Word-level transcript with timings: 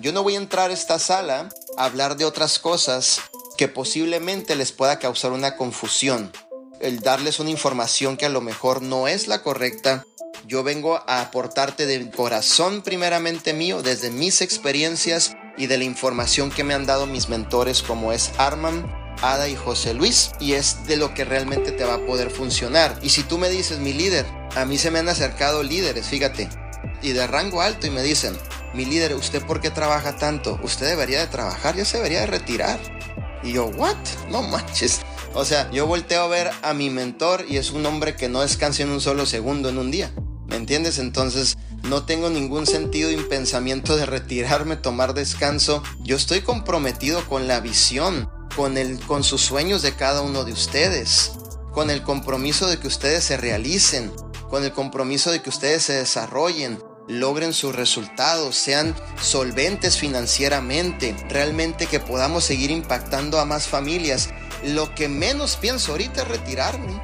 Yo 0.00 0.12
no 0.12 0.22
voy 0.22 0.34
a 0.36 0.38
entrar 0.38 0.70
a 0.70 0.74
esta 0.74 1.00
sala 1.00 1.48
a 1.76 1.84
hablar 1.84 2.16
de 2.16 2.24
otras 2.24 2.60
cosas 2.60 3.20
que 3.56 3.66
posiblemente 3.66 4.54
les 4.54 4.70
pueda 4.70 5.00
causar 5.00 5.32
una 5.32 5.56
confusión. 5.56 6.30
El 6.80 7.00
darles 7.00 7.40
una 7.40 7.50
información 7.50 8.16
que 8.16 8.24
a 8.24 8.28
lo 8.28 8.40
mejor 8.40 8.80
no 8.80 9.08
es 9.08 9.26
la 9.26 9.42
correcta. 9.42 10.06
Yo 10.46 10.62
vengo 10.62 11.02
a 11.08 11.20
aportarte 11.20 11.84
de 11.86 12.12
corazón 12.12 12.82
primeramente 12.82 13.52
mío, 13.54 13.82
desde 13.82 14.10
mis 14.10 14.40
experiencias 14.40 15.36
y 15.56 15.66
de 15.66 15.78
la 15.78 15.84
información 15.84 16.50
que 16.50 16.62
me 16.62 16.74
han 16.74 16.86
dado 16.86 17.06
mis 17.06 17.28
mentores 17.28 17.82
como 17.82 18.12
es 18.12 18.30
Arman, 18.38 18.86
Ada 19.20 19.48
y 19.48 19.56
José 19.56 19.94
Luis 19.94 20.30
y 20.38 20.52
es 20.52 20.86
de 20.86 20.96
lo 20.96 21.12
que 21.12 21.24
realmente 21.24 21.72
te 21.72 21.82
va 21.82 21.94
a 21.94 22.06
poder 22.06 22.30
funcionar. 22.30 22.96
Y 23.02 23.08
si 23.08 23.24
tú 23.24 23.36
me 23.36 23.50
dices, 23.50 23.80
mi 23.80 23.92
líder, 23.92 24.26
a 24.54 24.64
mí 24.64 24.78
se 24.78 24.92
me 24.92 25.00
han 25.00 25.08
acercado 25.08 25.64
líderes, 25.64 26.06
fíjate, 26.06 26.48
y 27.02 27.10
de 27.10 27.26
rango 27.26 27.62
alto 27.62 27.88
y 27.88 27.90
me 27.90 28.04
dicen, 28.04 28.38
mi 28.74 28.84
líder, 28.84 29.14
¿usted 29.14 29.44
por 29.44 29.60
qué 29.60 29.70
trabaja 29.70 30.16
tanto? 30.16 30.58
Usted 30.62 30.86
debería 30.86 31.20
de 31.20 31.26
trabajar, 31.26 31.76
ya 31.76 31.84
se 31.84 31.96
debería 31.98 32.20
de 32.20 32.26
retirar. 32.26 32.78
Y 33.42 33.52
yo, 33.52 33.66
¿what? 33.66 33.96
No 34.30 34.42
manches. 34.42 35.00
O 35.34 35.44
sea, 35.44 35.70
yo 35.70 35.86
volteo 35.86 36.22
a 36.22 36.28
ver 36.28 36.50
a 36.62 36.74
mi 36.74 36.90
mentor 36.90 37.44
y 37.48 37.56
es 37.56 37.70
un 37.70 37.86
hombre 37.86 38.16
que 38.16 38.28
no 38.28 38.40
descansa 38.40 38.82
en 38.82 38.90
un 38.90 39.00
solo 39.00 39.26
segundo 39.26 39.68
en 39.68 39.78
un 39.78 39.90
día. 39.90 40.12
¿Me 40.46 40.56
entiendes? 40.56 40.98
Entonces, 40.98 41.58
no 41.82 42.04
tengo 42.04 42.30
ningún 42.30 42.66
sentido 42.66 43.10
y 43.10 43.16
pensamiento 43.16 43.96
de 43.96 44.06
retirarme, 44.06 44.76
tomar 44.76 45.14
descanso. 45.14 45.82
Yo 46.00 46.16
estoy 46.16 46.40
comprometido 46.40 47.26
con 47.28 47.46
la 47.46 47.60
visión, 47.60 48.30
con, 48.56 48.76
el, 48.76 48.98
con 49.00 49.24
sus 49.24 49.42
sueños 49.42 49.82
de 49.82 49.94
cada 49.94 50.22
uno 50.22 50.44
de 50.44 50.52
ustedes, 50.52 51.32
con 51.72 51.90
el 51.90 52.02
compromiso 52.02 52.66
de 52.66 52.78
que 52.78 52.88
ustedes 52.88 53.24
se 53.24 53.36
realicen, 53.36 54.10
con 54.48 54.64
el 54.64 54.72
compromiso 54.72 55.30
de 55.30 55.42
que 55.42 55.50
ustedes 55.50 55.82
se 55.82 55.92
desarrollen, 55.92 56.78
logren 57.08 57.52
sus 57.52 57.74
resultados, 57.74 58.54
sean 58.54 58.94
solventes 59.20 59.96
financieramente, 59.96 61.16
realmente 61.28 61.86
que 61.86 62.00
podamos 62.00 62.44
seguir 62.44 62.70
impactando 62.70 63.40
a 63.40 63.44
más 63.44 63.66
familias. 63.66 64.30
Lo 64.62 64.94
que 64.94 65.08
menos 65.08 65.56
pienso 65.56 65.92
ahorita 65.92 66.22
es 66.22 66.28
retirarme. 66.28 67.00